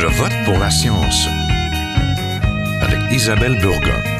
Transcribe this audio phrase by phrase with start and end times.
[0.00, 1.26] Je vote pour la science
[2.80, 4.17] avec Isabelle Burgon.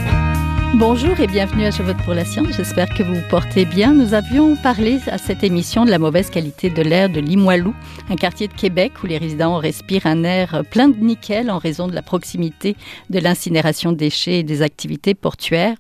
[0.75, 2.49] Bonjour et bienvenue à Je vote pour la science.
[2.55, 3.95] J'espère que vous vous portez bien.
[3.95, 7.75] Nous avions parlé à cette émission de la mauvaise qualité de l'air de Limoilou,
[8.11, 11.89] un quartier de Québec où les résidents respirent un air plein de nickel en raison
[11.89, 12.77] de la proximité
[13.09, 15.75] de l'incinération de déchets et des activités portuaires.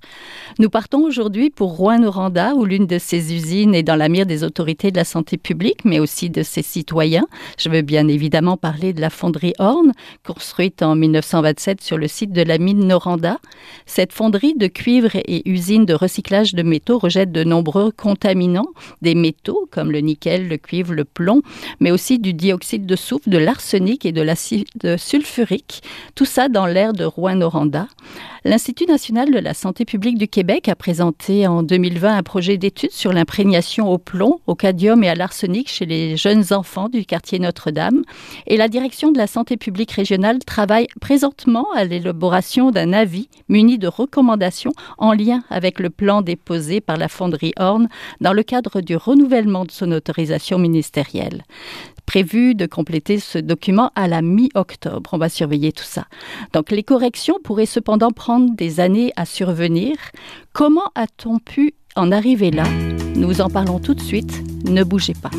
[0.58, 4.42] Nous partons aujourd'hui pour Rouen-Noranda où l'une de ces usines est dans la mire des
[4.42, 7.26] autorités de la santé publique, mais aussi de ses citoyens.
[7.58, 9.92] Je veux bien évidemment parler de la fonderie Horn,
[10.26, 13.38] construite en 1927 sur le site de la mine Noranda.
[13.84, 18.68] Cette fonderie de cuivre et usines de recyclage de métaux rejettent de nombreux contaminants,
[19.02, 21.42] des métaux comme le nickel, le cuivre, le plomb,
[21.80, 25.82] mais aussi du dioxyde de soufre, de l'arsenic et de l'acide sulfurique.
[26.14, 27.88] Tout ça dans l'air de Rouen-Noranda.
[28.48, 32.92] L'Institut national de la santé publique du Québec a présenté en 2020 un projet d'étude
[32.92, 37.38] sur l'imprégnation au plomb, au cadmium et à l'arsenic chez les jeunes enfants du quartier
[37.40, 38.04] Notre-Dame.
[38.46, 43.76] Et la direction de la santé publique régionale travaille présentement à l'élaboration d'un avis muni
[43.76, 47.86] de recommandations en lien avec le plan déposé par la fonderie Horn
[48.22, 51.44] dans le cadre du renouvellement de son autorisation ministérielle
[52.08, 55.10] prévu de compléter ce document à la mi-octobre.
[55.12, 56.06] On va surveiller tout ça.
[56.54, 59.94] Donc les corrections pourraient cependant prendre des années à survenir.
[60.54, 62.64] Comment a-t-on pu en arriver là?
[63.14, 64.42] Nous en parlons tout de suite.
[64.64, 65.30] Ne bougez pas.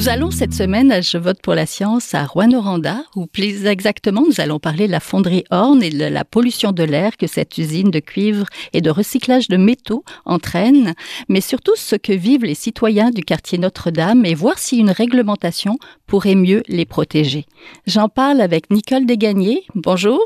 [0.00, 4.22] Nous allons cette semaine à Je vote pour la science à Rouen-Noranda, où plus exactement
[4.26, 7.58] nous allons parler de la fonderie Horn et de la pollution de l'air que cette
[7.58, 10.94] usine de cuivre et de recyclage de métaux entraîne,
[11.28, 15.76] mais surtout ce que vivent les citoyens du quartier Notre-Dame et voir si une réglementation
[16.06, 17.44] pourrait mieux les protéger.
[17.86, 19.64] J'en parle avec Nicole Desgagnés.
[19.74, 20.24] Bonjour.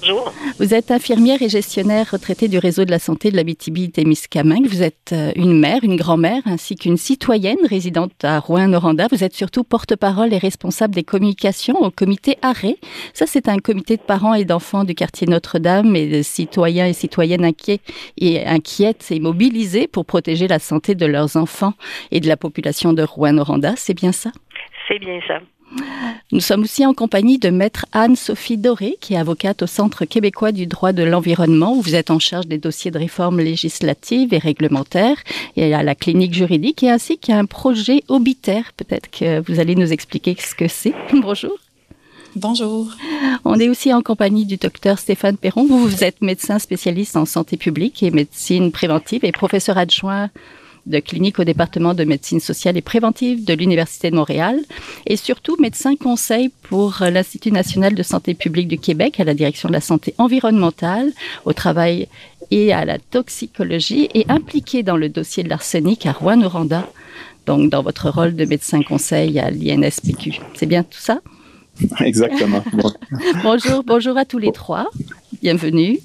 [0.00, 0.32] Bonjour.
[0.58, 4.66] Vous êtes infirmière et gestionnaire retraitée du réseau de la santé de l'Abitibi-Témiscamingue.
[4.66, 9.08] Vous êtes euh, une mère, une grand-mère, ainsi qu'une citoyenne résidente à Rouen-Noranda.
[9.10, 12.76] Vous êtes surtout porte-parole et responsable des communications au comité Arrêt.
[13.12, 16.94] Ça, c'est un comité de parents et d'enfants du quartier Notre-Dame et de citoyens et
[16.94, 17.80] citoyennes inquiets
[18.16, 21.74] et inquiètes et mobilisés pour protéger la santé de leurs enfants
[22.10, 23.74] et de la population de Rouen-Noranda.
[23.76, 24.30] C'est bien ça?
[24.88, 25.40] C'est bien ça.
[26.32, 30.52] Nous sommes aussi en compagnie de maître Anne-Sophie Doré, qui est avocate au Centre québécois
[30.52, 34.38] du droit de l'environnement, où vous êtes en charge des dossiers de réforme législative et
[34.38, 35.16] réglementaire,
[35.56, 38.72] et à la clinique juridique, et ainsi qu'à un projet obitaire.
[38.76, 40.94] Peut-être que vous allez nous expliquer ce que c'est.
[41.12, 41.56] Bonjour.
[42.36, 42.86] Bonjour.
[43.44, 45.66] On est aussi en compagnie du docteur Stéphane Perron.
[45.66, 50.30] Vous, vous êtes médecin spécialiste en santé publique et médecine préventive et professeur adjoint
[50.90, 54.58] de clinique au département de médecine sociale et préventive de l'Université de Montréal
[55.06, 59.68] et surtout médecin conseil pour l'Institut national de santé publique du Québec à la direction
[59.68, 61.12] de la santé environnementale,
[61.44, 62.08] au travail
[62.50, 66.86] et à la toxicologie et impliqué dans le dossier de l'arsenic à Rouen-Noranda,
[67.46, 70.40] donc dans votre rôle de médecin conseil à l'INSPQ.
[70.54, 71.20] C'est bien tout ça?
[72.00, 72.62] Exactement.
[73.42, 74.90] bonjour, bonjour à tous les trois.
[75.40, 75.98] Bienvenue.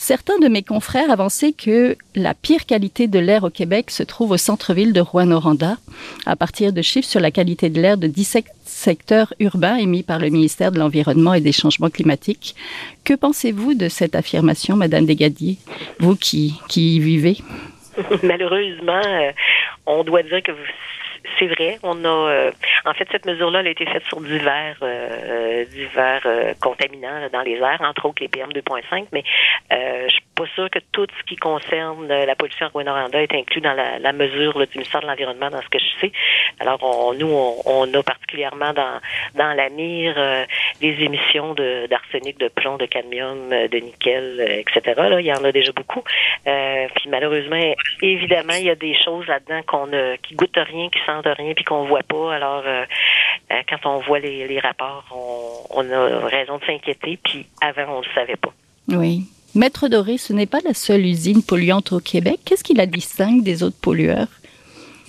[0.00, 4.30] Certains de mes confrères avançaient que la pire qualité de l'air au Québec se trouve
[4.30, 5.76] au centre-ville de Rouen-Noranda,
[6.24, 10.20] à partir de chiffres sur la qualité de l'air de 17 secteurs urbains émis par
[10.20, 12.54] le ministère de l'Environnement et des Changements climatiques.
[13.04, 15.58] Que pensez-vous de cette affirmation, Madame Desgadier,
[15.98, 17.38] vous qui, qui y vivez?
[18.22, 19.32] Malheureusement, euh,
[19.84, 20.52] on doit dire que
[21.38, 21.78] c'est vrai.
[21.82, 22.50] On a, euh,
[22.84, 27.56] en fait, cette mesure-là a été faite sur divers, euh, divers euh, contaminants dans les
[27.56, 29.06] airs, entre autres les PM 2.5.
[29.12, 29.24] Mais
[29.72, 33.60] euh, je pas sûre que tout ce qui concerne la pollution à Rwanda est inclus
[33.60, 36.12] dans la, mesure du ministère de l'environnement, dans ce que je sais.
[36.60, 37.30] Alors, on, nous,
[37.66, 40.46] on, a particulièrement dans la mire
[40.80, 44.94] les émissions d'arsenic, de plomb, de cadmium, de nickel, etc.
[44.96, 46.02] Là, il y en a déjà beaucoup.
[46.44, 50.98] puis malheureusement, évidemment, il y a des choses là-dedans qu'on ne, qui goûtent rien, qui
[51.06, 52.34] sentent rien puis qu'on voit pas.
[52.34, 52.84] Alors, euh,
[53.50, 55.04] euh, quand on voit les, rapports,
[55.70, 57.18] on, a raison de s'inquiéter.
[57.22, 58.52] Puis avant, on le savait pas.
[58.88, 59.24] Oui.
[59.58, 62.38] Maître Doré, ce n'est pas la seule usine polluante au Québec.
[62.44, 64.28] Qu'est-ce qui la distingue des autres pollueurs?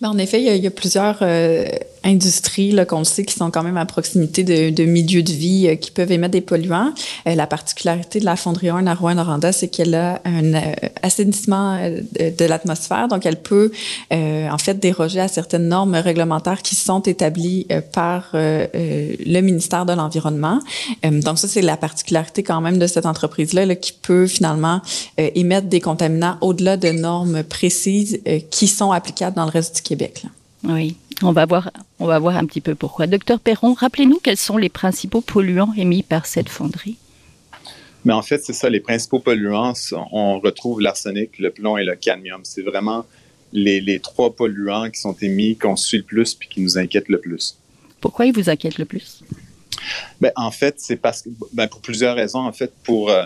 [0.00, 1.64] Ben, en effet, il y a, plusieurs euh,
[2.04, 5.68] industries qu'on le sait qui sont quand même à proximité de, de milieux de vie
[5.68, 6.92] euh, qui peuvent émettre des polluants.
[7.26, 10.60] Euh, la particularité de la fonderie Horn à Rouen-Noranda, c'est qu'elle a un euh,
[11.02, 13.70] assainissement euh, de, l'atmosphère, donc elle peut
[14.10, 20.58] en fait déroger à certaines normes réglementaires qui sont établies par le ministère de l'Environnement.
[21.04, 24.80] donc ça, c'est la particularité quand même de cette entreprise-là là, qui peut finalement
[25.16, 28.20] émettre des contaminants au-delà de normes précises
[28.50, 30.24] qui sont applicables dans le reste du Québec.
[30.24, 30.30] Là.
[30.74, 30.96] Oui.
[31.22, 33.06] On va voir, on va voir un petit peu pourquoi.
[33.06, 36.96] Docteur Perron, rappelez-nous quels sont les principaux polluants émis par cette fonderie.
[38.04, 39.74] Mais en fait, c'est ça, les principaux polluants,
[40.10, 42.40] on retrouve l'arsenic, le plomb et le cadmium.
[42.44, 43.06] C'est vraiment
[43.52, 47.20] les, trois polluants qui sont émis, qu'on suit le plus puis qui nous inquiètent le
[47.20, 47.56] plus.
[48.00, 49.22] Pourquoi ils vous inquiètent le plus?
[50.20, 52.40] Ben, en fait, c'est parce que, ben, pour plusieurs raisons.
[52.40, 53.24] En fait, pour, euh,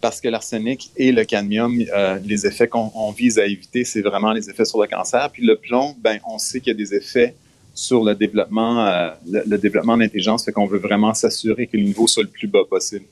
[0.00, 4.32] parce que l'arsenic et le cadmium, euh, les effets qu'on vise à éviter, c'est vraiment
[4.32, 5.28] les effets sur le cancer.
[5.32, 7.34] Puis le plomb, ben, on sait qu'il y a des effets
[7.74, 12.06] sur le développement, euh, le, développement d'intelligence, fait qu'on veut vraiment s'assurer que le niveau
[12.06, 13.04] soit le plus bas possible.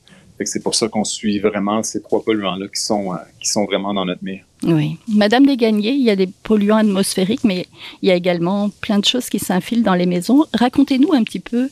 [0.43, 3.93] c'est pour ça qu'on suit vraiment ces trois polluants-là qui sont, euh, qui sont vraiment
[3.93, 4.43] dans notre mire.
[4.63, 4.97] Oui.
[5.07, 7.65] Madame Desgagnés, il y a des polluants atmosphériques, mais
[8.01, 10.45] il y a également plein de choses qui s'infilent dans les maisons.
[10.53, 11.69] Racontez-nous un petit peu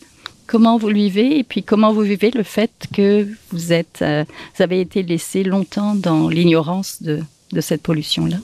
[0.47, 4.24] comment vous le vivez et puis comment vous vivez le fait que vous, êtes, euh,
[4.56, 7.19] vous avez été laissé longtemps dans l'ignorance de,
[7.51, 8.38] de cette pollution-là?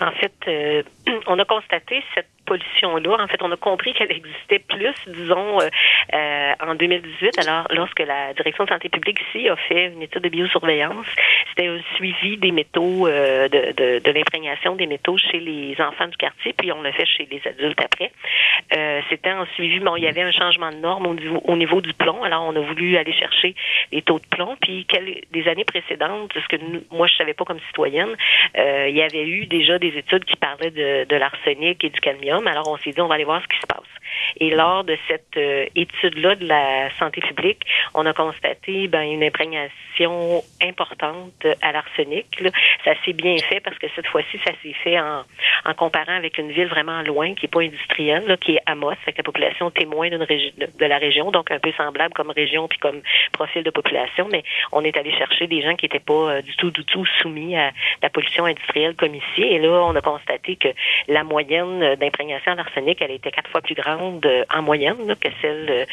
[0.00, 0.82] En fait, euh,
[1.26, 3.16] on a constaté cette pollution-là.
[3.18, 5.68] En fait, on a compris qu'elle existait plus, disons, euh,
[6.14, 7.38] euh, en 2018.
[7.38, 11.06] Alors, lorsque la direction de santé publique ici a fait une étude de biosurveillance,
[11.50, 16.08] c'était un suivi des métaux, euh, de, de, de l'imprégnation des métaux chez les enfants
[16.08, 18.12] du quartier, puis on l'a fait chez les adultes après.
[18.76, 21.56] Euh, c'était un suivi, bon, il y avait un changement de norme au niveau, au
[21.56, 22.22] niveau du plomb.
[22.22, 23.54] Alors, on a voulu aller chercher
[23.90, 24.56] les taux de plomb.
[24.60, 24.86] Puis,
[25.32, 26.56] des années précédentes, ce que
[26.90, 28.14] moi, je savais pas comme citoyenne,
[28.58, 32.00] euh, il y avait eu déjà des études qui parlaient de, de l'arsenic et du
[32.00, 32.41] cadmium.
[32.46, 33.82] Alors, on s'est dit, on va aller voir ce qui se passe.
[34.40, 39.22] Et lors de cette euh, étude-là de la santé publique, on a constaté ben, une
[39.22, 42.26] imprégnation importante à l'arsenic.
[42.84, 45.24] Ça s'est bien fait parce que cette fois-ci, ça s'est fait en,
[45.76, 49.22] comparant avec une ville vraiment loin, qui n'est pas industrielle, qui est Amos, avec la
[49.22, 53.00] population témoin de la région, donc un peu semblable comme région puis comme
[53.32, 56.54] profil de population, mais on est allé chercher des gens qui n'étaient pas euh, du
[56.56, 57.70] tout, du tout soumis à
[58.02, 59.42] la pollution industrielle comme ici.
[59.42, 60.68] Et là, on a constaté que
[61.08, 65.86] la moyenne d'imprégnation à l'arsenic, elle était quatre fois plus grande en moyenne que celle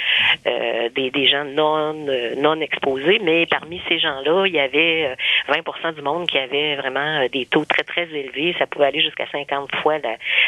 [0.47, 1.93] euh, des, des, gens non
[2.37, 5.15] non exposés, mais parmi ces gens-là, il y avait
[5.47, 8.55] 20% euh, du monde qui avait vraiment euh, des taux très très élevés.
[8.59, 9.97] Ça pouvait aller jusqu'à 50 fois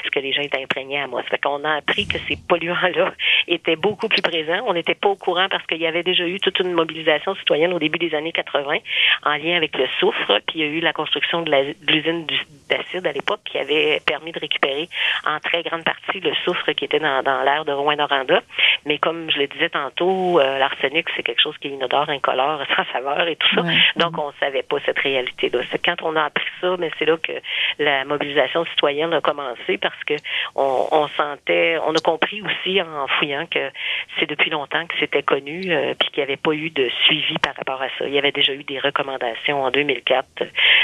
[0.05, 1.21] ce que les gens étaient imprégnés à moi.
[1.23, 3.13] Ça fait qu'on a appris que ces polluants-là
[3.47, 4.63] étaient beaucoup plus présents.
[4.67, 7.73] On n'était pas au courant parce qu'il y avait déjà eu toute une mobilisation citoyenne
[7.73, 8.77] au début des années 80
[9.25, 10.39] en lien avec le soufre.
[10.47, 11.51] Puis il y a eu la construction de
[11.87, 12.27] l'usine
[12.69, 14.87] d'acide à l'époque qui avait permis de récupérer
[15.25, 18.41] en très grande partie le soufre qui était dans, dans l'air de Rouen-Noranda.
[18.85, 22.61] Mais comme je le disais tantôt, euh, l'arsenic, c'est quelque chose qui est inodore, incolore,
[22.75, 23.63] sans saveur et tout ça.
[23.95, 25.59] Donc, on savait pas cette réalité-là.
[25.71, 27.33] C'est quand on a appris ça, mais c'est là que
[27.79, 30.15] la mobilisation citoyenne a commencé parce que
[30.55, 33.71] on, on sentait, on a compris aussi en fouillant que
[34.19, 37.37] c'est depuis longtemps que c'était connu, euh, puis qu'il n'y avait pas eu de suivi
[37.39, 38.07] par rapport à ça.
[38.07, 40.27] Il y avait déjà eu des recommandations en 2004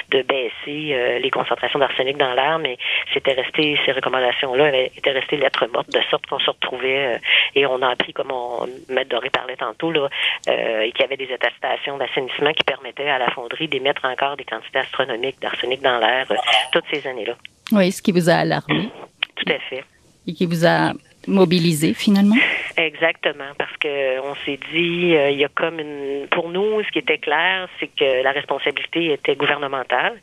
[0.09, 2.77] de baisser euh, les concentrations d'arsenic dans l'air, mais
[3.13, 7.17] c'était resté, ces recommandations-là étaient restées lettres mortes, de sorte qu'on se retrouvait, euh,
[7.55, 10.09] et on a appris, comme on, Maître Doré parlait tantôt, là,
[10.49, 14.45] euh, qu'il y avait des attestations d'assainissement qui permettaient à la fonderie d'émettre encore des
[14.45, 16.27] quantités astronomiques d'arsenic dans l'air
[16.71, 17.35] toutes ces années-là.
[17.71, 18.89] Oui, ce qui vous a alarmé.
[19.35, 19.83] Tout à fait.
[20.25, 20.93] Et qui vous a
[21.27, 22.35] mobilisé finalement?
[22.77, 26.91] Exactement, parce que on s'est dit, euh, il y a comme une, pour nous, ce
[26.91, 30.13] qui était clair, c'est que la responsabilité était gouvernementale.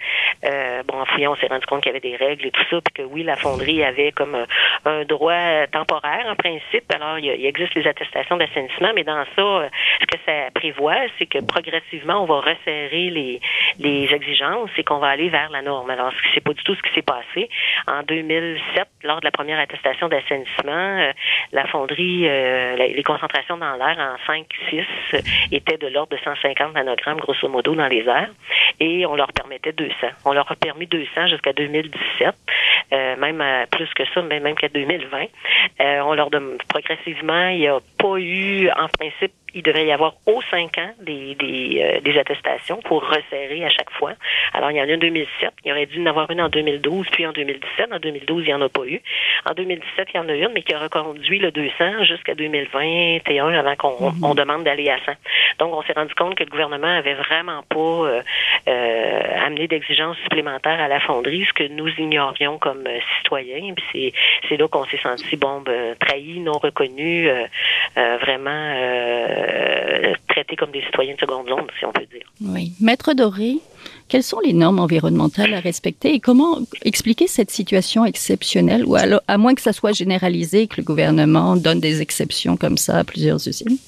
[0.44, 2.62] Euh, bon, en fouillant, on s'est rendu compte qu'il y avait des règles et tout
[2.70, 4.36] ça, puis que oui, la fonderie avait comme
[4.84, 6.84] un, droit temporaire en principe.
[6.94, 9.68] Alors, il, il existe les attestations d'assainissement, mais dans ça, euh,
[10.00, 13.40] ce que ça prévoit, c'est que progressivement, on va resserrer les,
[13.80, 15.90] les exigences et qu'on va aller vers la norme.
[15.90, 17.48] Alors, c'est pas du tout ce qui s'est passé.
[17.88, 21.12] En 2007, lors de la première attestation d'assainissement, euh,
[21.52, 24.84] la fonderie, euh, les concentrations dans l'air en 5-6
[25.52, 28.30] étaient de l'ordre de 150 nanogrammes, grosso modo, dans les airs,
[28.80, 29.94] et on leur permettait 200.
[30.24, 32.34] On leur a permis 200 jusqu'à 2017,
[32.92, 35.26] euh, même plus que ça, même, même qu'à 2020.
[36.04, 40.14] on leur donne progressivement, il n'y a pas eu, en principe, il devrait y avoir
[40.26, 44.12] aux cinq ans des, des, euh, des, attestations pour resserrer à chaque fois.
[44.52, 46.40] Alors, il y en a une en 2007, il y aurait dû en avoir une
[46.40, 47.92] en 2012, puis en 2017.
[47.92, 49.00] En 2012, il n'y en a pas eu.
[49.46, 53.48] En 2017, il y en a une, mais qui a reconduit le 200 jusqu'à 2021
[53.48, 54.24] avant qu'on mhm.
[54.24, 55.12] on demande d'aller à 100.
[55.58, 58.22] Donc, on s'est rendu compte que le gouvernement avait vraiment pas euh,
[58.68, 63.74] euh, amené d'exigences supplémentaires à la fonderie, ce que nous ignorions comme euh, citoyens.
[63.74, 64.12] Puis
[64.48, 67.28] c'est là qu'on s'est senti, bon, ben, trahi, non reconnu,
[67.96, 68.74] vraiment
[69.48, 72.26] euh, traités comme des citoyens de seconde zone, si on peut dire.
[72.40, 72.72] Oui.
[72.80, 73.58] Maître Doré,
[74.08, 79.20] quelles sont les normes environnementales à respecter et comment expliquer cette situation exceptionnelle, ou alors,
[79.28, 83.04] à moins que ça soit généralisé, que le gouvernement donne des exceptions comme ça à
[83.04, 83.78] plusieurs usines?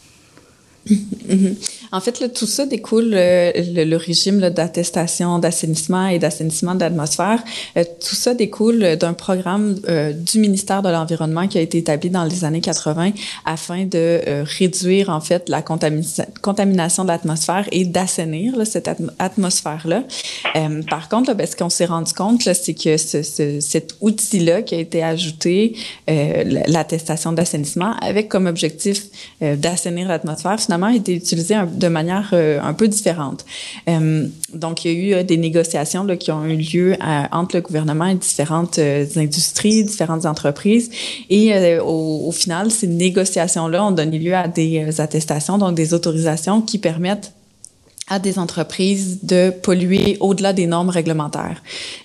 [1.93, 7.43] En fait, là, tout ça découle euh, le, régime d'attestation d'assainissement et d'assainissement de l'atmosphère.
[7.77, 12.11] Euh, tout ça découle d'un programme euh, du ministère de l'Environnement qui a été établi
[12.11, 13.13] dans les années 80
[13.45, 14.21] afin de
[14.59, 20.05] réduire en fait la contamination de l'atmosphère et d'assainir cette atmosphère-là.
[20.89, 24.63] par contre, là, ben, ce qu'on s'est rendu compte, c'est que ce, ce, cet outil-là
[24.63, 25.77] qui a été ajouté,
[26.07, 29.05] l'attestation d'assainissement, avec comme objectif
[29.41, 33.45] d'assainir l'atmosphère, finalement, a été utilisé un, de manière euh, un peu différente.
[33.89, 36.97] Euh, donc, il y a eu euh, des négociations qui ont eu lieu
[37.33, 40.91] entre le gouvernement et différentes industries, différentes entreprises.
[41.31, 46.79] Et au, final, ces négociations-là ont donné lieu à des attestations, donc des autorisations qui
[46.79, 47.33] permettent
[48.09, 51.63] à des entreprises de polluer au-delà des normes réglementaires.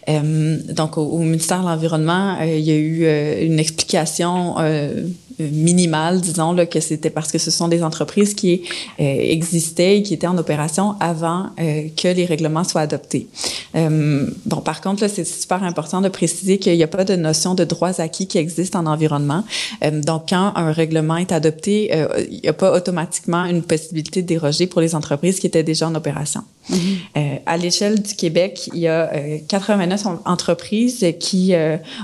[0.07, 4.55] Donc, au, ministère de l'Environnement, il y a eu une explication
[5.49, 8.63] minimale, disons, là, que c'était parce que ce sont des entreprises qui
[8.99, 13.27] euh, existaient et qui étaient en opération avant euh, que les règlements soient adoptés.
[13.75, 17.55] Euh, bon, par contre, c'est super important de préciser qu'il n'y a pas de notion
[17.55, 19.43] de droits acquis qui existe en environnement.
[19.83, 24.21] Euh, donc, quand un règlement est adopté, euh, il n'y a pas automatiquement une possibilité
[24.21, 26.43] de déroger pour les entreprises qui étaient déjà en opération.
[26.69, 26.75] Mm-hmm.
[27.17, 29.11] Euh, à l'échelle du Québec, il y a
[29.47, 31.53] 89 entreprises qui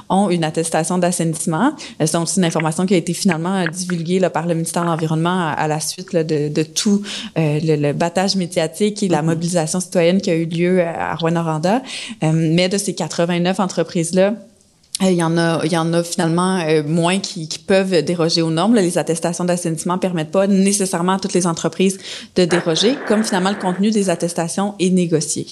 [0.09, 1.73] ont une attestation d'assainissement.
[1.99, 5.53] C'est aussi une information qui a été finalement divulguée là, par le ministère de l'Environnement
[5.55, 7.03] à, la suite là, de, de, tout
[7.35, 9.25] le, le, battage médiatique et la mm-hmm.
[9.25, 11.81] mobilisation citoyenne qui a eu lieu à Rouen-Noranda
[12.23, 14.33] euh, mais de ces 89 entreprises-là,
[15.03, 18.01] euh, il y en a, il y en a finalement euh, moins qui, qui, peuvent
[18.01, 18.75] déroger aux normes.
[18.75, 21.99] les attestations d'assainissement permettent pas nécessairement à toutes les entreprises
[22.35, 25.45] de déroger, comme finalement le contenu des attestations est négocié.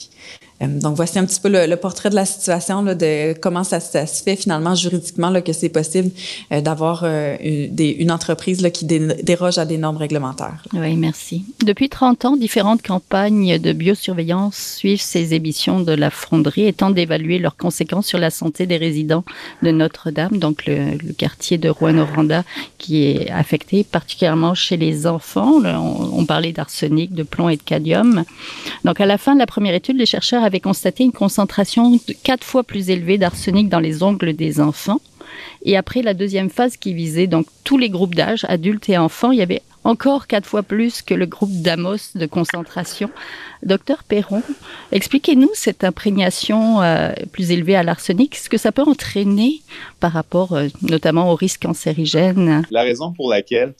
[0.61, 3.79] Euh, donc, voici un petit peu le, portrait de la situation, là, de comment ça,
[3.79, 6.11] ça, se fait finalement juridiquement là, que c'est possible
[6.51, 10.63] euh, d'avoir euh, une, entreprise là, qui déroge à des normes réglementaires.
[10.73, 11.43] Oui, merci.
[11.65, 16.95] Depuis 30 ans, différentes campagnes de biosurveillance suivent ces émissions de la fonderie et tentent
[16.95, 19.25] d'évaluer leurs conséquences sur la santé des résidents
[19.61, 22.43] de Notre-Dame, donc le, quartier de Rouen-Noranda
[22.77, 25.61] qui est affecté particulièrement chez les enfants.
[25.63, 28.23] on, on parlait d'arsenic, de plomb et de cadmium.
[28.83, 32.43] Donc, à la fin de la première étude, les chercheurs avait constaté une concentration quatre
[32.43, 35.01] fois plus élevée d'arsenic dans les ongles des enfants.
[35.63, 39.31] Et après la deuxième phase qui visait donc tous les groupes d'âge, adultes et enfants,
[39.31, 43.09] il y avait encore quatre fois plus que le groupe d'Amos de concentration.
[43.63, 44.41] Docteur Perron,
[44.91, 49.61] expliquez-nous cette imprégnation euh, plus élevée à l'arsenic, ce que ça peut entraîner
[49.99, 52.63] par rapport euh, notamment au risque cancérigène?
[52.71, 53.73] La raison pour laquelle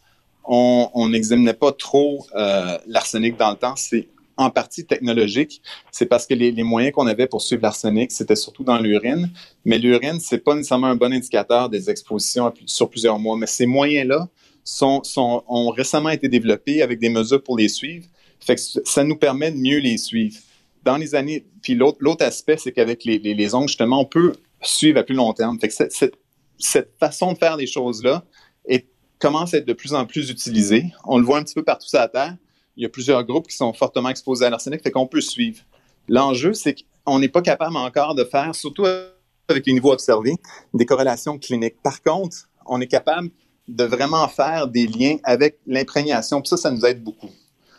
[0.48, 5.62] on n'examinait pas trop euh, l'arsenic dans le temps, c'est en partie technologique.
[5.92, 9.32] C'est parce que les, moyens qu'on avait pour suivre l'arsenic, c'était surtout dans l'urine.
[9.64, 13.38] Mais l'urine, c'est pas nécessairement un bon indicateur des expositions sur plusieurs mois.
[13.38, 14.28] Mais ces moyens-là
[14.64, 18.06] sont, sont, ont récemment été développés avec des mesures pour les suivre.
[18.40, 20.38] Fait que ça nous permet de mieux les suivre.
[20.84, 24.34] Dans les années, puis l'autre aspect, c'est qu'avec les, les, les, ongles, justement, on peut
[24.62, 25.60] suivre à plus long terme.
[25.60, 26.14] Fait que cette, cette,
[26.60, 28.24] cette façon de faire les choses-là
[29.20, 30.86] commence à être de plus en plus utilisée.
[31.06, 32.36] On le voit un petit peu partout sur la Terre
[32.78, 35.62] il y a plusieurs groupes qui sont fortement exposés à l'arsenic, fait qu'on peut suivre.
[36.08, 38.86] L'enjeu, c'est qu'on n'est pas capable encore de faire, surtout
[39.48, 40.36] avec les niveaux observés,
[40.74, 41.82] des corrélations cliniques.
[41.82, 43.30] Par contre, on est capable
[43.68, 47.30] de vraiment faire des liens avec l'imprégnation, puis ça, ça nous aide beaucoup.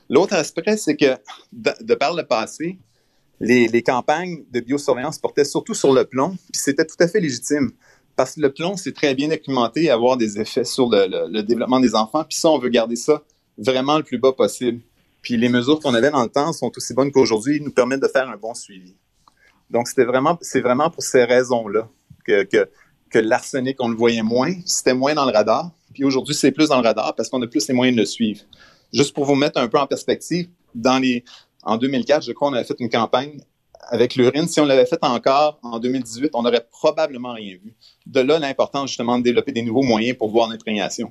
[0.09, 1.17] L'autre aspect, c'est que
[1.53, 2.79] de, par le passé,
[3.39, 7.71] les, campagnes de biosurveillance portaient surtout sur le plomb, puis c'était tout à fait légitime.
[8.17, 11.81] Parce que le plomb, c'est très bien documenté et avoir des effets sur le développement
[11.81, 13.23] des enfants, puis ça, on veut garder ça
[13.59, 14.81] vraiment le plus bas possible.
[15.23, 18.03] Puis les mesures qu'on avait dans le temps sont aussi bonnes qu'aujourd'hui, ils nous permettent
[18.03, 18.95] de faire un bon suivi.
[19.71, 21.89] Donc c'était vraiment, c'est vraiment pour ces raisons-là
[22.25, 22.69] que,
[23.15, 25.71] l'arsenic, on le voyait moins, c'était moins dans le radar.
[25.95, 28.07] Puis aujourd'hui, c'est plus dans le radar parce qu'on a plus les moyens de le
[28.07, 28.43] suivre.
[28.93, 30.49] Juste pour vous mettre un peu en perspective,
[31.63, 33.41] en 2004, je crois, on avait fait une campagne
[33.89, 34.47] avec l'urine.
[34.47, 37.75] Si on l'avait fait encore en 2018, on n'aurait probablement rien vu.
[38.07, 41.11] De là l'importance justement de développer des nouveaux moyens pour voir l'imprégnation.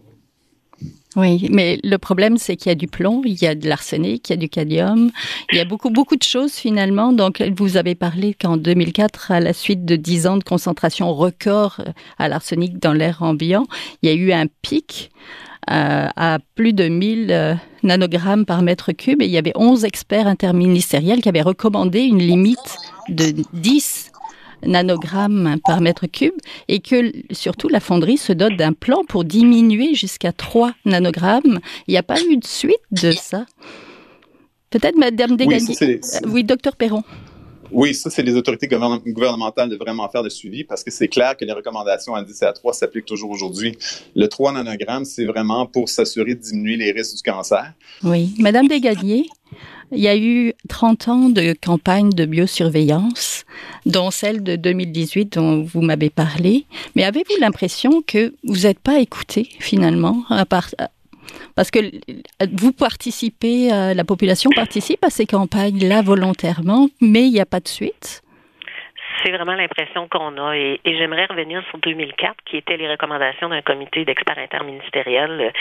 [1.16, 4.30] Oui, mais le problème, c'est qu'il y a du plomb, il y a de l'arsenic,
[4.30, 5.12] il y a du cadmium,
[5.52, 7.14] il y a beaucoup, beaucoup de choses finalement.
[7.14, 11.80] Donc, vous avez parlé qu'en 2004, à la suite de 10 ans de concentration record
[12.18, 13.66] à l'arsenic dans l'air ambiant,
[14.02, 15.12] il y a eu un pic
[15.72, 19.86] euh, à plus de 1000 euh, nanogrammes par mètre cube et il y avait 11
[19.86, 22.78] experts interministériels qui avaient recommandé une limite
[23.10, 24.12] de 10
[24.66, 26.36] nanogrammes par mètre cube
[26.68, 31.60] et que surtout la fonderie se dote d'un plan pour diminuer jusqu'à 3 nanogrammes.
[31.88, 33.46] Il n'y a pas eu de suite de ça.
[34.70, 35.76] Peut-être Madame Degani.
[35.80, 37.04] Oui, oui, docteur Perron.
[37.72, 41.36] Oui, ça, c'est les autorités gouvernementales de vraiment faire le suivi parce que c'est clair
[41.36, 43.78] que les recommandations à 10 et à 3 s'appliquent toujours aujourd'hui.
[44.16, 47.74] Le 3 nanogrammes, c'est vraiment pour s'assurer de diminuer les risques du cancer.
[48.04, 48.36] Oui.
[48.38, 49.26] Madame Desgaliers,
[49.92, 53.46] il y a eu 30 ans de campagne de biosurveillance,
[53.86, 56.66] dont celle de 2018 dont vous m'avez parlé.
[56.96, 60.24] Mais avez-vous l'impression que vous n'êtes pas écouté finalement,
[61.56, 61.80] parce que
[62.54, 67.60] vous participez, euh, la population participe à ces campagnes-là volontairement, mais il n'y a pas
[67.60, 68.22] de suite?
[69.26, 70.56] C'est vraiment l'impression qu'on a.
[70.56, 75.52] Et, j'aimerais revenir sur 2004, qui étaient les recommandations d'un comité d'experts interministériels,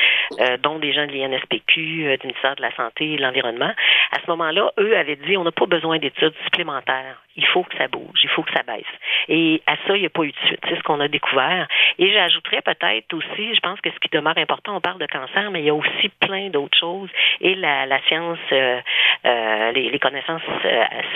[0.41, 3.73] euh, dont des gens de l'INSPQ, euh, du ministère de la Santé et de l'Environnement.
[4.13, 7.23] À ce moment-là, eux avaient dit on n'a pas besoin d'études supplémentaires.
[7.37, 8.85] Il faut que ça bouge, il faut que ça baisse.
[9.29, 10.61] Et à ça, il n'y a pas eu de suite.
[10.69, 11.67] C'est ce qu'on a découvert.
[11.99, 15.51] Et j'ajouterais peut-être aussi, je pense que ce qui demeure important, on parle de cancer,
[15.51, 17.09] mais il y a aussi plein d'autres choses.
[17.41, 18.81] Et la, science, euh,
[19.25, 20.43] euh les, les, connaissances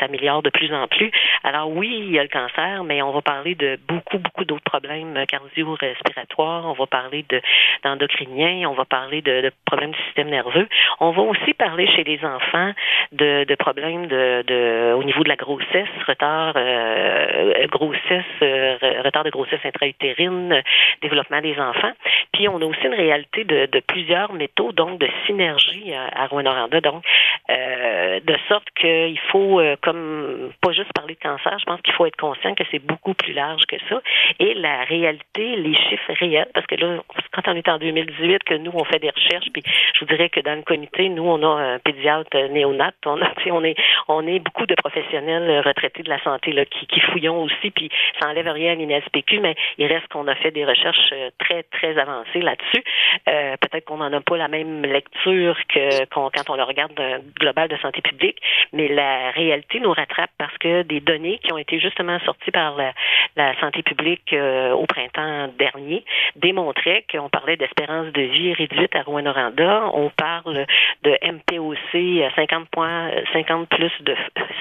[0.01, 1.11] s'améliorent de plus en plus.
[1.45, 2.38] Alors oui, il y a le cancer,
[2.85, 6.65] mais on va parler de beaucoup, beaucoup d'autres problèmes cardio-respiratoires.
[6.67, 7.41] On va parler de,
[7.85, 10.69] d'endocriniens, on va parler de, problèmes du système nerveux.
[11.01, 12.73] On va aussi parler chez les enfants
[13.13, 20.63] de, problèmes au niveau de la grossesse, retard, euh, grossesse, euh, retard de grossesse intra-utérine,
[21.03, 21.93] développement des enfants.
[22.33, 26.81] Puis on a aussi une réalité de, plusieurs métaux, donc de synergie à, Rwanda.
[26.81, 27.05] Donc,
[27.51, 32.07] euh, de sorte qu'il faut, comme pas juste parler de cancer, je pense qu'il faut
[32.07, 34.01] être conscient que c'est beaucoup plus large que ça.
[34.39, 36.99] Et la réalité, les chiffres réels, parce que là,
[37.33, 39.63] quand on est en 2018, que nous, on fait des recherches, puis
[39.95, 43.33] je vous dirais que dans le comité, nous, on a un pédiatre néonat, on, a,
[43.51, 43.77] on, est,
[44.09, 47.91] on est beaucoup de professionnels retraités de la santé là, qui, qui fouillons aussi, puis
[48.21, 51.63] ça enlève rien à l'INSPQ, mais il reste qu'on a fait des recherches euh, très,
[51.65, 52.83] très avancées là-dessus.
[53.29, 57.19] Euh, peut-être qu'on n'en a pas la même lecture que quand on le regarde d'un
[57.39, 58.41] global de santé publique,
[58.73, 62.77] mais la réalité nous rattrape parce que des données qui ont été justement sorties par
[62.77, 66.05] la, santé publique euh, au printemps dernier
[66.37, 69.91] démontraient qu'on parlait d'espérance de vie réduite à Rouen-Noranda.
[69.95, 70.67] On parle
[71.03, 74.15] de MPOC 50 points, 50 plus de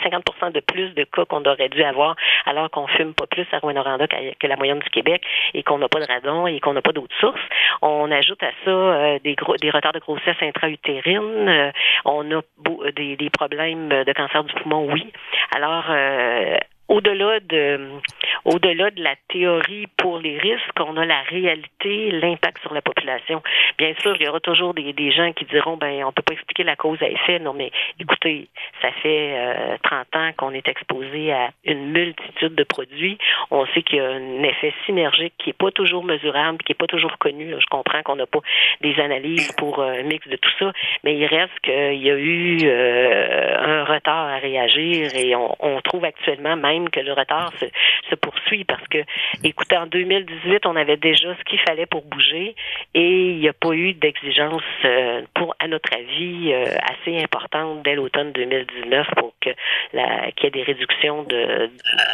[0.03, 3.59] 50 de plus de cas qu'on aurait dû avoir alors qu'on fume pas plus à
[3.59, 5.23] Rouen-Noranda que la moyenne du Québec
[5.53, 7.41] et qu'on n'a pas de radon et qu'on n'a pas d'autres sources.
[7.81, 11.47] On ajoute à ça euh, des, gros, des retards de grossesse intra-utérine.
[11.47, 11.71] Euh,
[12.05, 12.41] on a
[12.95, 15.11] des, problèmes de cancer du poumon, oui.
[15.55, 15.85] Alors,
[16.87, 17.79] au-delà de
[18.45, 23.41] au-delà de la théorie pour les risques, on a la réalité, l'impact sur la population.
[23.77, 26.63] Bien sûr, il y aura toujours des, gens qui diront ben on peut pas expliquer
[26.63, 27.39] la cause à effet.
[27.39, 28.47] Non, mais écoutez,
[28.81, 33.17] ça fait euh, 30 ans qu'on est exposé à une multitude de produits.
[33.51, 36.75] On sait qu'il y a un effet synergique qui est pas toujours mesurable, qui est
[36.75, 37.53] pas toujours connu.
[37.59, 38.39] Je comprends qu'on n'a pas
[38.81, 40.71] des analyses pour un mix de tout ça,
[41.03, 45.81] mais il reste qu'il y a eu euh, un retard à réagir et on, on
[45.81, 48.99] trouve actuellement même que le retard se, poursuit parce que,
[49.43, 52.55] écoutez, en 2018, on avait déjà ce qu'il fallait pour bouger
[52.93, 57.83] et il n'y a pas eu d'exigence euh, pour, à notre avis, euh, assez importante
[57.83, 59.49] dès l'automne 2019 pour que
[59.91, 61.69] qu'il y ait des réductions de,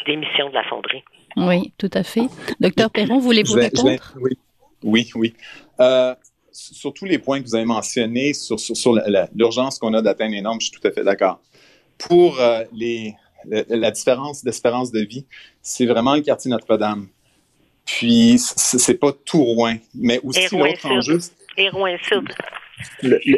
[0.05, 1.03] d'émissions de la fonderie.
[1.37, 2.27] Oui, tout à fait.
[2.59, 4.13] Docteur Perron, voulez-vous répondre?
[4.17, 4.37] oui,
[4.83, 5.33] oui, oui.
[5.79, 6.13] Euh,
[6.51, 8.93] sur tous les points que vous avez mentionnés, sur, sur,
[9.35, 11.39] l'urgence qu'on a d'atteindre les normes, je suis tout à fait d'accord.
[11.97, 12.37] Pour
[12.73, 15.25] les, la différence d'espérance de vie,
[15.61, 17.07] c'est vraiment le quartier Notre-Dame.
[17.85, 21.19] Puis, c'est pas tout Rouen, mais aussi l'autre enjeu.
[21.57, 22.29] Et Rouen-Sud.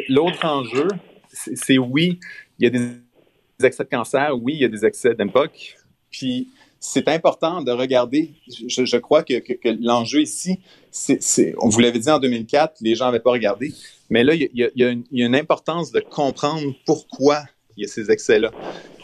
[0.08, 0.88] L'autre enjeu,
[1.32, 2.18] c'est oui,
[2.58, 5.76] il y a des excès de cancer, oui, il y a des excès d'MPOC.
[6.10, 8.30] Puis, c'est important de regarder.
[8.48, 9.34] Je, crois que,
[9.82, 13.72] l'enjeu ici, c'est, on vous l'avait dit en 2004, les gens n'avaient pas regardé,
[14.08, 17.42] mais là, il y, y a une importance de comprendre pourquoi
[17.76, 18.52] il y a ces excès-là.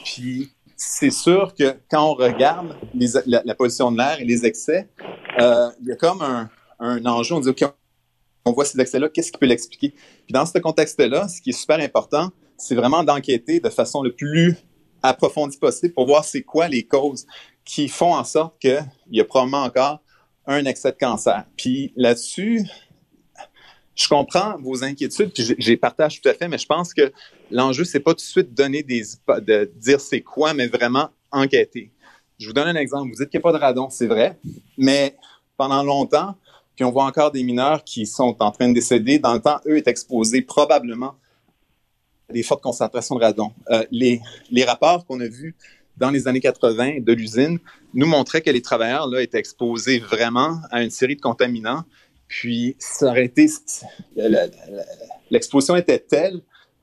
[0.04, 2.76] Puis, c'est sûr que quand on regarde
[3.26, 4.88] la, position de l'air et les excès,
[5.40, 7.35] euh, il y a comme un, enjeu.
[7.35, 7.64] On dit, OK,
[8.44, 9.90] on voit ces excès-là, qu'est-ce qui peut l'expliquer?
[9.90, 14.12] Puis dans ce contexte-là, ce qui est super important, c'est vraiment d'enquêter de façon le
[14.12, 14.56] plus
[15.02, 17.26] approfondie possible pour voir c'est quoi les causes
[17.64, 20.00] qui font en sorte qu'il y a probablement encore
[20.46, 21.44] un excès de cancer.
[21.56, 22.62] Puis là-dessus,
[23.94, 27.12] je comprends vos inquiétudes, puis j'ai partage tout à fait, mais je pense que
[27.50, 31.92] l'enjeu, c'est pas tout de suite donner des, de dire c'est quoi, mais vraiment enquêter.
[32.38, 33.11] Je vous donne un exemple.
[33.11, 34.38] Vous dites qu'il n'y a pas de radon, c'est vrai,
[34.78, 35.16] mais
[35.57, 36.35] pendant longtemps,
[36.74, 39.18] puis on voit encore des mineurs qui sont en train de décéder.
[39.18, 41.14] Dans le temps, eux étaient exposés probablement
[42.31, 43.52] à des fortes concentrations de radon.
[43.70, 45.55] Euh, les, les rapports qu'on a vus
[45.98, 47.59] dans les années 80 de l'usine
[47.92, 51.85] nous montraient que les travailleurs là étaient exposés vraiment à une série de contaminants
[52.32, 53.46] puis, ça aurait été,
[55.30, 56.40] l'exposition était telle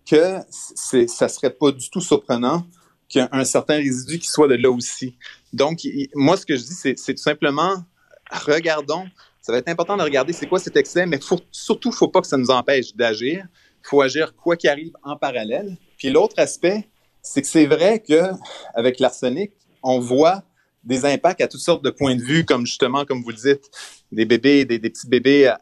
[0.07, 2.67] que ça serait pas du tout surprenant
[3.07, 5.17] qu'il y a un certain résidu qui soit de là aussi.
[5.51, 5.79] Donc,
[6.13, 7.83] moi, ce que je dis, c'est tout simplement,
[8.29, 9.07] regardons,
[9.41, 12.09] ça va être important de regarder c'est quoi cet excès, mais surtout, il ne faut
[12.09, 13.47] pas que ça nous empêche d'agir.
[13.83, 15.77] Il faut agir quoi qu'il arrive en parallèle.
[15.97, 16.87] Puis l'autre aspect,
[17.23, 20.43] c'est que c'est vrai qu'avec l'arsenic, on voit
[20.83, 23.69] des impacts à toutes sortes de points de vue, comme justement, comme vous le dites,
[24.11, 25.53] des bébés, des, petits bébés,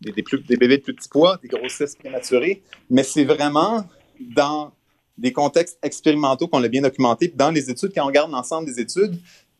[0.00, 0.12] des,
[0.56, 2.62] bébés de plus petit poids, des grossesses prématurées.
[2.90, 3.84] Mais c'est vraiment
[4.20, 4.72] dans
[5.16, 7.28] des contextes expérimentaux qu'on l'a bien documenté.
[7.28, 9.18] Dans les études, quand on regarde l'ensemble des études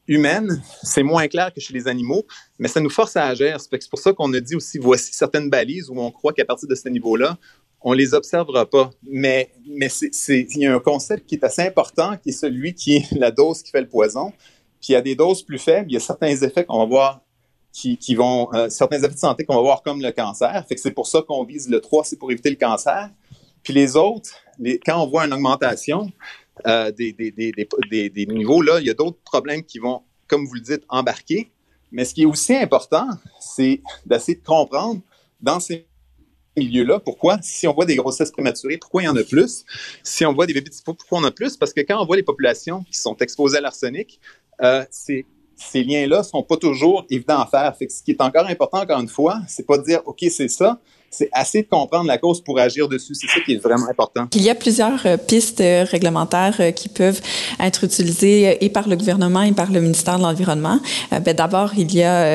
[0.08, 2.26] humaines, c'est moins clair que chez les animaux,
[2.58, 3.58] mais ça nous force à agir.
[3.60, 6.68] C'est pour ça qu'on a dit aussi, voici certaines balises où on croit qu'à partir
[6.68, 7.38] de ce niveau-là,
[7.80, 8.90] on les observera pas.
[9.02, 9.88] Mais, mais
[10.28, 13.30] il y a un concept qui est assez important, qui est celui qui est la
[13.30, 14.32] dose qui fait le poison.
[14.84, 16.84] Puis il y a des doses plus faibles, il y a certains effets qu'on va
[16.84, 17.20] voir
[17.72, 20.62] qui, qui vont, euh, certains effets de santé qu'on va voir comme le cancer.
[20.68, 23.08] Fait que c'est pour ça qu'on vise le 3, c'est pour éviter le cancer.
[23.62, 26.12] Puis les autres, les, quand on voit une augmentation
[26.66, 30.44] euh, des, des, des, des, niveaux, là, il y a d'autres problèmes qui vont, comme
[30.44, 31.50] vous le dites, embarquer.
[31.90, 33.08] Mais ce qui est aussi important,
[33.40, 35.00] c'est d'essayer de comprendre
[35.40, 35.86] dans ces
[36.56, 37.00] milieu-là.
[37.00, 37.38] Pourquoi?
[37.42, 39.64] Si on voit des grossesses prématurées, pourquoi il y en a plus?
[40.02, 41.56] Si on voit des bébés pourquoi on en a plus?
[41.56, 44.20] Parce que quand on voit les populations qui sont exposées à l'arsenic,
[44.62, 47.74] euh, ces liens-là sont pas toujours évidents à faire.
[47.80, 50.78] Ce qui est encore important, encore une fois, c'est pas de dire, OK, c'est ça,
[51.10, 53.14] c'est assez de comprendre la cause pour agir dessus.
[53.14, 54.26] C'est ça qui est vraiment important.
[54.34, 57.20] Il y a plusieurs euh, pistes euh, réglementaires qui peuvent
[57.60, 60.80] être utilisées et par le gouvernement et par le ministère de l'Environnement.
[61.10, 62.34] Ben, D'abord, il y a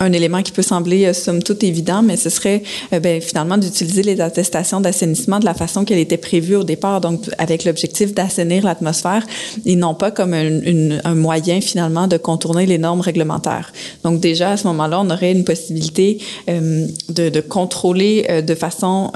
[0.00, 3.58] un élément qui peut sembler euh, somme toute évident, mais ce serait euh, ben, finalement
[3.58, 8.14] d'utiliser les attestations d'assainissement de la façon qu'elle était prévue au départ, donc avec l'objectif
[8.14, 9.26] d'assainir l'atmosphère
[9.64, 13.72] et non pas comme un, un, moyen finalement de contourner les normes réglementaires.
[14.04, 18.54] Donc déjà à ce moment-là, on aurait une possibilité euh, de, de, contrôler euh, de
[18.54, 19.10] façon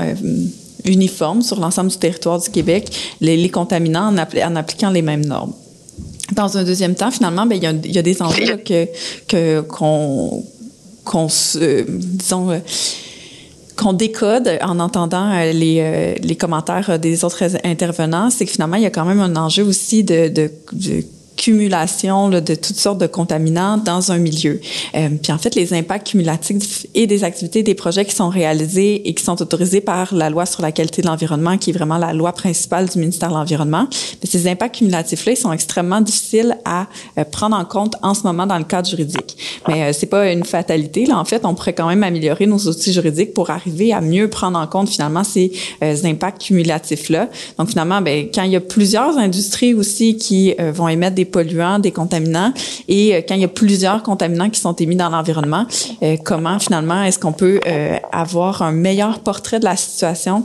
[0.85, 2.91] uniforme sur l'ensemble du territoire du Québec
[3.21, 5.53] les, les contaminants en, en appliquant les mêmes normes.
[6.33, 10.45] Dans un deuxième temps, finalement, il, y a, il y a des enjeux que qu'on
[11.05, 12.59] qu'on se, disons, euh,
[13.77, 18.77] qu'on décode en entendant euh, les, euh, les commentaires des autres intervenants, c'est que finalement,
[18.77, 20.51] il y a quand même un enjeu aussi de,
[21.41, 24.61] cumulation de toutes sortes de contaminants dans un milieu.
[24.95, 29.09] Euh, puis en fait, les impacts cumulatifs et des activités, des projets qui sont réalisés
[29.09, 31.97] et qui sont autorisés par la loi sur la qualité de l'environnement, qui est vraiment
[31.97, 33.89] la loi principale du ministère de l'Environnement,
[34.23, 36.87] ces impacts cumulatifs-là, ils sont extrêmement difficiles à
[37.19, 39.37] euh, prendre en compte en ce moment dans le cadre juridique.
[39.67, 41.07] Mais euh, c'est pas une fatalité.
[41.07, 44.29] Là, en fait, on pourrait quand même améliorer nos outils juridiques pour arriver à mieux
[44.29, 47.29] prendre en compte finalement ces euh, impacts cumulatifs-là.
[47.59, 51.79] Donc finalement, ben, quand il y a plusieurs industries aussi qui vont émettre des polluants,
[51.79, 52.53] des contaminants.
[52.89, 55.67] Et euh, quand il y a plusieurs contaminants qui sont émis dans l'environnement,
[56.03, 60.45] euh, comment finalement est-ce qu'on peut euh, avoir un meilleur portrait de la situation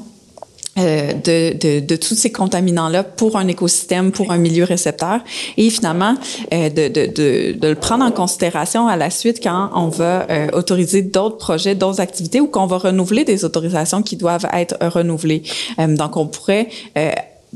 [0.77, 5.21] de, de, tous ces contaminants-là pour un écosystème, pour un milieu récepteur,
[5.55, 6.15] et finalement
[6.51, 11.37] de, de, de, le prendre en considération à la suite quand on va autoriser d'autres
[11.37, 15.43] projets, d'autres activités ou qu'on va renouveler des autorisations qui doivent être renouvelées.
[15.77, 16.67] donc, on pourrait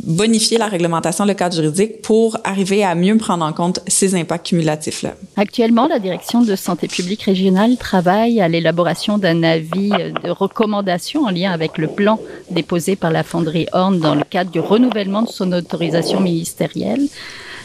[0.04, 4.48] bonifier la réglementation, le cadre juridique pour arriver à mieux prendre en compte ces impacts
[4.48, 5.14] cumulatifs-là.
[5.36, 11.30] Actuellement, la direction de santé publique régionale travaille à l'élaboration d'un avis de recommandation en
[11.30, 15.30] lien avec le plan déposé par la fonderie Horn dans le cadre du renouvellement de
[15.30, 17.08] son autorisation ministérielle.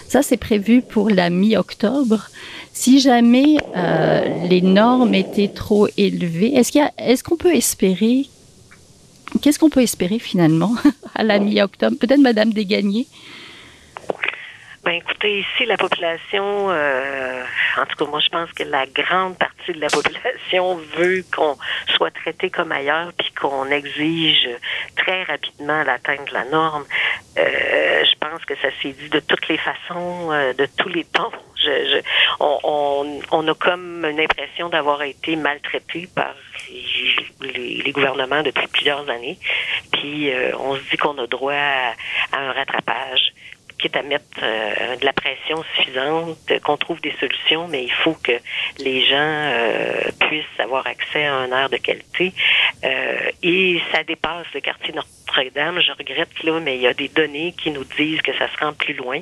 [0.08, 2.28] Ça, c'est prévu pour la mi-octobre.
[2.72, 8.26] Si jamais euh, les normes étaient trop élevées, est-ce qu'on peut espérer
[9.42, 10.74] Qu'est-ce qu'on peut espérer finalement
[11.14, 11.96] à la mi-octobre?
[11.98, 13.06] Peut-être Madame Desgagnés
[14.84, 17.42] ben écoutez, ici la population, euh,
[17.78, 21.56] en tout cas moi je pense que la grande partie de la population veut qu'on
[21.96, 24.46] soit traité comme ailleurs, puis qu'on exige
[24.94, 26.84] très rapidement l'atteinte de la norme.
[27.38, 31.04] Euh, je pense que ça s'est dit de toutes les façons, euh, de tous les
[31.04, 31.32] temps.
[31.56, 32.02] Je, je,
[32.40, 36.34] on, on, on, a comme une impression d'avoir été maltraité par
[37.52, 39.38] les, gouvernements depuis plusieurs années.
[39.92, 43.33] Puis euh, on se dit qu'on a droit à un rattrapage
[43.92, 48.32] à mettre euh, de la pression suffisante, qu'on trouve des solutions, mais il faut que
[48.78, 52.32] les gens euh, puissent avoir accès à un air de qualité.
[52.84, 55.80] Euh, et ça dépasse le quartier Notre-Dame.
[55.80, 58.64] Je regrette là, mais il y a des données qui nous disent que ça se
[58.64, 59.20] rend plus loin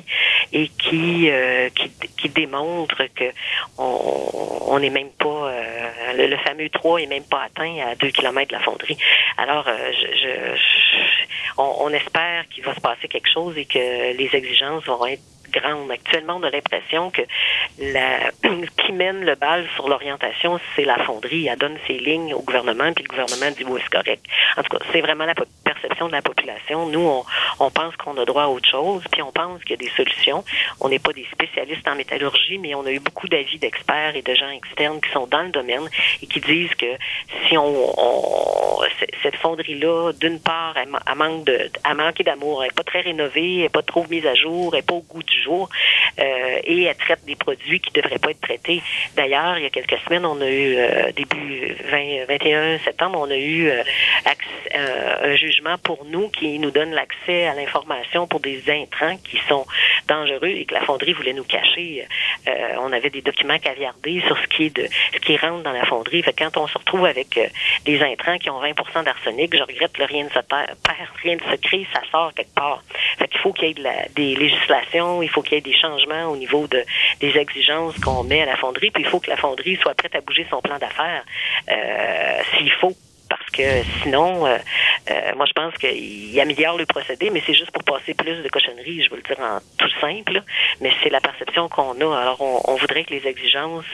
[0.51, 1.29] et qui
[1.75, 3.25] qui, qui, démontrent que
[3.77, 5.51] on n'est même pas
[6.15, 8.97] le, fameux 3 est même pas atteint à 2 km de la fonderie.
[9.37, 10.92] Alors je, je,
[11.57, 15.21] on, espère qu'il va se passer quelque chose et que les exigences vont être
[15.57, 17.21] Actuellement, on a l'impression que
[18.77, 21.47] qui mène le bal sur l'orientation, c'est la fonderie.
[21.47, 24.25] Elle donne ses lignes au gouvernement, puis le gouvernement dit oui, c'est correct.
[24.57, 26.87] En tout cas, c'est vraiment la perception de la population.
[26.87, 27.23] Nous, on,
[27.59, 29.91] on pense qu'on a droit à autre chose, puis on pense qu'il y a des
[29.95, 30.43] solutions.
[30.79, 34.21] On n'est pas des spécialistes en métallurgie, mais on a eu beaucoup d'avis d'experts et
[34.21, 35.87] de gens externes qui sont dans le domaine
[36.21, 36.97] et qui disent que
[37.47, 38.83] si on, on
[39.21, 43.55] cette fonderie-là, d'une part, elle, manque de, elle manqué d'amour, elle n'est pas très rénovée,
[43.55, 46.83] elle n'est pas trop mise à jour, elle n'est pas au goût du euh, et
[46.83, 48.81] elle traite des produits qui ne devraient pas être traités.
[49.15, 53.29] D'ailleurs, il y a quelques semaines, on a eu, euh, début 20, 21 septembre, on
[53.29, 53.83] a eu euh,
[54.75, 59.37] euh, un jugement pour nous qui nous donne l'accès à l'information pour des intrants qui
[59.47, 59.65] sont
[60.07, 62.07] dangereux et que la fonderie voulait nous cacher.
[62.47, 65.71] Euh, on avait des documents caviardés sur ce qui est de ce qui rentre dans
[65.71, 66.23] la fonderie.
[66.23, 67.39] Fait quand on se retrouve avec
[67.85, 70.75] des intrants qui ont 20% d'arsenic, je regrette que rien ne se perd,
[71.21, 72.83] rien ne se crée, ça sort quelque part.
[73.17, 75.75] Fait qu'il faut qu'il y ait de la, des législations, faut qu'il y ait des
[75.75, 76.83] changements au niveau de
[77.19, 80.15] des exigences qu'on met à la fonderie, puis il faut que la fonderie soit prête
[80.15, 81.23] à bouger son plan d'affaires
[81.69, 82.95] euh, s'il faut
[83.29, 83.63] parce que
[84.03, 84.57] sinon, euh,
[85.09, 88.49] euh, moi, je pense qu'il améliore le procédé, mais c'est juste pour passer plus de
[88.49, 90.43] cochonneries, je veux le dire en tout simple,
[90.81, 92.19] mais c'est la perception qu'on a.
[92.19, 93.85] Alors, on, voudrait que les exigences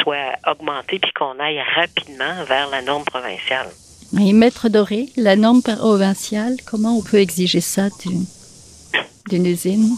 [0.00, 3.68] soient augmentées puis qu'on aille rapidement vers la norme provinciale.
[4.18, 7.88] Et maître Doré, la norme provinciale, comment on peut exiger ça
[9.28, 9.96] d'une usine?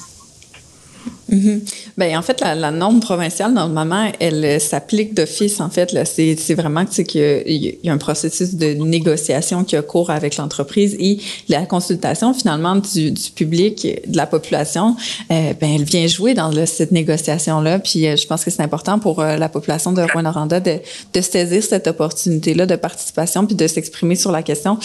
[1.96, 5.96] Ben, en fait, la, la, norme provinciale, normalement, elle euh, s'applique d'office, en fait.
[6.04, 11.18] C'est, vraiment qu'il y, a, un processus de négociation qui a cours avec l'entreprise et
[11.48, 14.94] la consultation, finalement, du, du public, de la population,
[15.30, 17.78] euh, ben, elle vient jouer dans le, cette négociation-là.
[17.78, 20.80] Puis, euh, je pense que c'est important pour la population de Rwanda de,
[21.14, 24.78] de saisir cette opportunité-là de participation puis de s'exprimer sur la question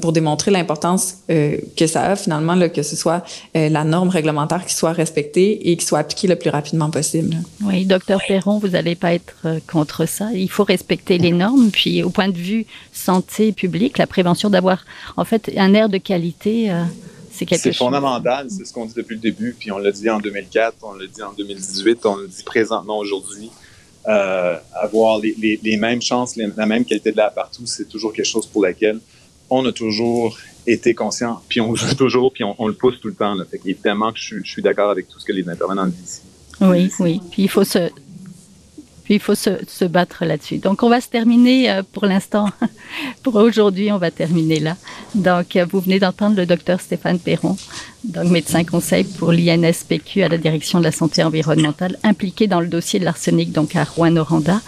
[0.00, 3.24] pour démontrer l'importance que ça a, finalement, là, que ce soit
[3.54, 7.36] la norme réglementaire qui soit respectée et qui soit appliqué le plus rapidement possible.
[7.62, 10.30] Oui, docteur Perron, vous n'allez pas être euh, contre ça.
[10.34, 11.70] Il faut respecter les normes.
[11.70, 14.84] Puis, au point de vue santé publique, la prévention d'avoir,
[15.16, 16.70] en fait, un air de qualité.
[16.70, 16.84] Euh,
[17.32, 17.72] c'est quelque chose.
[17.72, 20.76] C'est fondamental, c'est ce qu'on dit depuis le début, puis on l'a dit en 2004,
[20.82, 23.50] on l'a dit en 2018, on le dit présentement aujourd'hui.
[24.08, 28.12] Euh, avoir les, les, les, mêmes chances, la même qualité de l'air partout, c'est toujours
[28.12, 28.98] quelque chose pour laquelle
[29.48, 30.36] on a toujours
[30.72, 33.34] été conscient, puis on veut toujours, puis on, le pousse tout le temps.
[33.34, 33.44] Là.
[33.50, 36.22] Fait évidemment que je, je suis d'accord avec tout ce que les intervenants disent.
[36.60, 37.20] Oui, oui.
[37.30, 37.90] Puis il faut se,
[39.14, 40.58] il faut se, battre là-dessus.
[40.58, 42.48] Donc on va se terminer euh, pour l'instant.
[43.22, 44.76] pour aujourd'hui, on va terminer là.
[45.14, 47.56] Donc euh, vous venez d'entendre le docteur Stéphane Perron,
[48.04, 52.68] donc médecin conseil pour l'INSPQ à la direction de la santé environnementale, impliqué dans le
[52.68, 54.60] dossier de l'arsenic donc à Rouen-Noranda.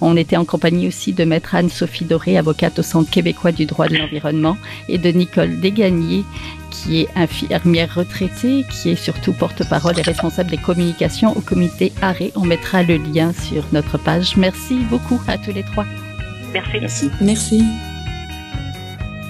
[0.00, 3.86] On était en compagnie aussi de maître Anne-Sophie Doré, avocate au Centre québécois du droit
[3.86, 4.56] de l'environnement,
[4.88, 6.24] et de Nicole Desgagnés,
[6.70, 12.32] qui est infirmière retraitée, qui est surtout porte-parole et responsable des communications au comité ARRET.
[12.36, 14.36] On mettra le lien sur notre page.
[14.36, 15.84] Merci beaucoup à tous les trois.
[16.52, 16.78] Merci.
[16.80, 17.10] Merci.
[17.20, 17.89] Merci.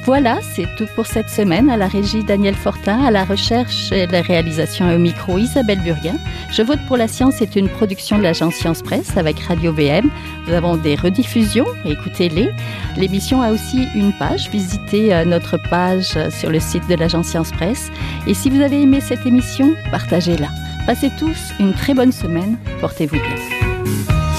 [0.05, 1.69] Voilà, c'est tout pour cette semaine.
[1.69, 6.17] À la régie Daniel Fortin, à la recherche et la réalisation au micro Isabelle Burguin.
[6.51, 10.11] Je vote pour la science est une production de l'agence Science Presse avec Radio VM.
[10.47, 12.51] Nous avons des rediffusions, écoutez-les.
[12.97, 14.49] L'émission a aussi une page.
[14.51, 17.91] Visitez euh, notre page sur le site de l'agence Science Presse.
[18.27, 20.49] Et si vous avez aimé cette émission, partagez-la.
[20.87, 22.57] Passez tous une très bonne semaine.
[22.81, 23.37] Portez-vous bien.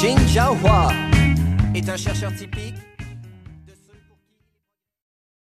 [0.02, 0.16] Jin
[1.76, 2.81] est un chercheur typique